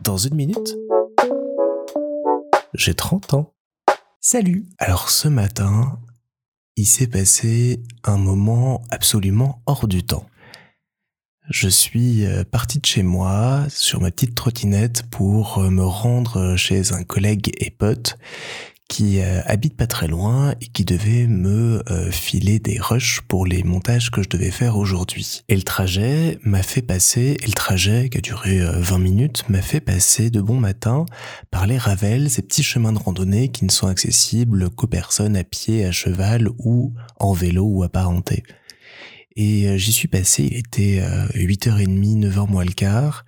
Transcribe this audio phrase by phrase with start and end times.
[0.00, 0.76] Dans une minute,
[2.74, 3.52] j'ai 30 ans.
[4.20, 5.98] Salut Alors ce matin,
[6.76, 10.26] il s'est passé un moment absolument hors du temps.
[11.50, 16.56] Je suis euh, parti de chez moi sur ma petite trottinette pour euh, me rendre
[16.56, 18.16] chez un collègue et pote
[18.90, 23.46] qui euh, habite pas très loin et qui devait me euh, filer des rushs pour
[23.46, 25.44] les montages que je devais faire aujourd'hui.
[25.48, 29.44] Et le trajet m'a fait passer, et le trajet qui a duré 20 euh, minutes,
[29.48, 31.06] m'a fait passer de bon matin
[31.52, 35.44] par les Ravels, ces petits chemins de randonnée qui ne sont accessibles qu'aux personnes à
[35.44, 38.42] pied, à cheval ou en vélo ou apparentés.
[39.36, 41.00] Et j'y suis passé, il était
[41.34, 43.24] 8h30, 9h moins le quart.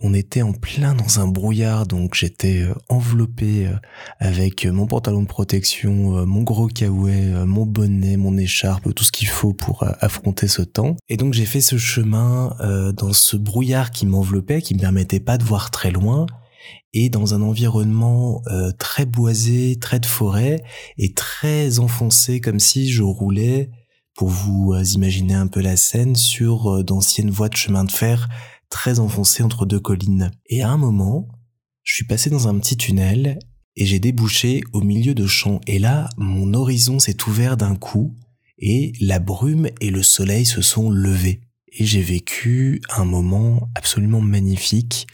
[0.00, 3.76] On était en plein dans un brouillard, donc j'étais euh, enveloppé euh,
[4.18, 9.12] avec mon pantalon de protection, euh, mon gros kawaii, mon bonnet, mon écharpe, tout ce
[9.12, 10.96] qu'il faut pour affronter ce temps.
[11.08, 12.56] Et donc j'ai fait ce chemin
[12.96, 16.26] dans ce brouillard qui m'enveloppait, qui me permettait pas de voir très loin,
[16.92, 18.42] et dans un environnement
[18.78, 20.62] très boisé, très de forêt,
[20.98, 23.70] et très enfoncé, comme si je roulais,
[24.14, 28.28] pour vous imaginer un peu la scène, sur d'anciennes voies de chemin de fer
[28.74, 30.32] très enfoncé entre deux collines.
[30.46, 31.28] Et à un moment,
[31.84, 33.38] je suis passé dans un petit tunnel
[33.76, 35.60] et j'ai débouché au milieu de champs.
[35.66, 38.16] Et là, mon horizon s'est ouvert d'un coup
[38.58, 41.40] et la brume et le soleil se sont levés.
[41.72, 45.06] Et j'ai vécu un moment absolument magnifique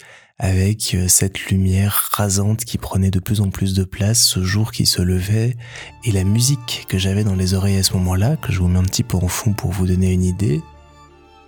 [0.43, 4.73] avec euh, cette lumière rasante qui prenait de plus en plus de place, ce jour
[4.73, 5.55] qui se levait,
[6.03, 8.79] et la musique que j'avais dans les oreilles à ce moment-là, que je vous mets
[8.79, 10.63] un petit peu en fond pour vous donner une idée,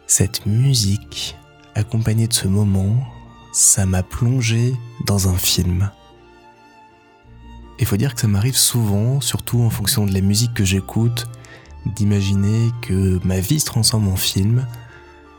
[0.07, 1.37] cette musique
[1.75, 3.03] accompagné de ce moment,
[3.55, 4.75] ça m'a plongé
[5.06, 5.91] dans un film.
[7.79, 11.29] Il faut dire que ça m'arrive souvent, surtout en fonction de la musique que j'écoute,
[11.97, 14.67] d'imaginer que ma vie se transforme en film.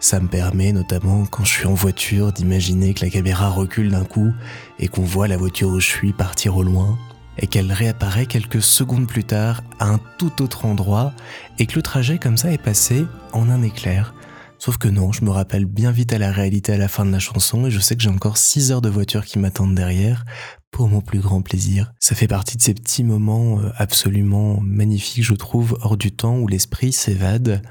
[0.03, 4.03] Ça me permet notamment quand je suis en voiture d'imaginer que la caméra recule d'un
[4.03, 4.33] coup
[4.77, 6.99] et qu'on voit la voiture où je suis partir au loin
[7.37, 11.13] et qu'elle réapparaît quelques secondes plus tard à un tout autre endroit
[11.57, 14.13] et que le trajet comme ça est passé en un éclair.
[14.59, 17.11] Sauf que non, je me rappelle bien vite à la réalité à la fin de
[17.11, 20.25] la chanson et je sais que j'ai encore 6 heures de voiture qui m'attendent derrière
[20.69, 21.93] pour mon plus grand plaisir.
[22.01, 26.39] Ça fait partie de ces petits moments euh, absolument magnifiques, je trouve, hors du temps
[26.39, 27.61] où l'esprit s'évade,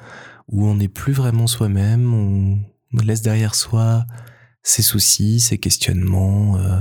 [0.48, 2.58] où on n'est plus vraiment soi-même, on
[3.02, 4.06] laisse derrière soi
[4.62, 6.80] ses soucis, ses questionnements, euh,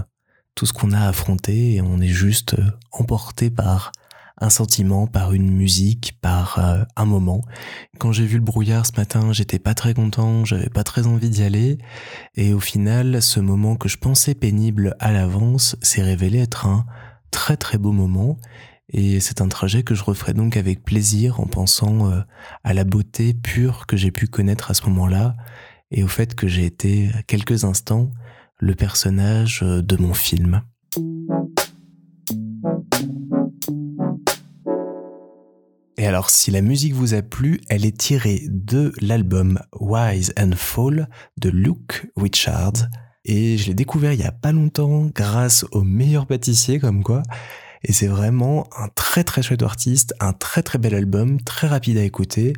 [0.55, 3.91] tout ce qu'on a affronté et on est juste euh, emporté par
[4.37, 7.41] un sentiment, par une musique, par euh, un moment.
[7.99, 11.29] Quand j'ai vu le brouillard ce matin, j'étais pas très content, j'avais pas très envie
[11.29, 11.77] d'y aller,
[12.35, 16.85] et au final, ce moment que je pensais pénible à l'avance s'est révélé être un
[17.29, 18.37] très très beau moment.
[18.91, 22.21] Et c'est un trajet que je referai donc avec plaisir en pensant euh,
[22.63, 25.35] à la beauté pure que j'ai pu connaître à ce moment-là
[25.91, 28.11] et au fait que j'ai été quelques instants
[28.59, 30.61] le personnage euh, de mon film.
[35.97, 40.53] Et alors, si la musique vous a plu, elle est tirée de l'album Wise and
[40.55, 41.07] Fall
[41.37, 42.73] de Luke Richard.
[43.23, 47.21] Et je l'ai découvert il y a pas longtemps grâce au meilleur pâtissier, comme quoi.
[47.83, 51.97] Et c'est vraiment un très très chouette artiste, un très très bel album, très rapide
[51.97, 52.53] à écouter.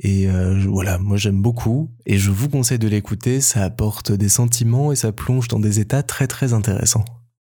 [0.00, 4.28] Et euh, voilà, moi j'aime beaucoup et je vous conseille de l'écouter, ça apporte des
[4.28, 7.04] sentiments et ça plonge dans des états très très intéressants.